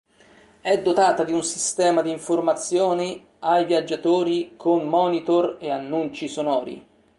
È 0.61 0.81
dotata 0.81 1.23
di 1.23 1.31
un 1.31 1.43
sistema 1.43 2.01
di 2.01 2.09
informazioni 2.09 3.23
ai 3.41 3.65
viaggiatori 3.65 4.53
con 4.57 4.87
monitor 4.89 5.57
e 5.59 5.69
annunci 5.69 6.27
sonori. 6.27 6.87